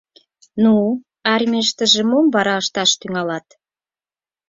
—Ну, 0.63 0.73
армийыштыже 1.33 2.03
мом 2.09 2.25
вара 2.35 2.53
ышташ 2.61 2.91
тӱҥалат? 2.99 3.47